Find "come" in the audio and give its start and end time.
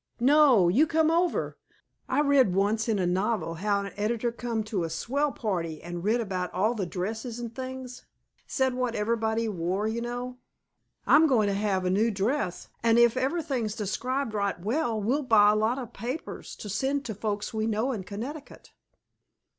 0.87-1.11, 4.31-4.63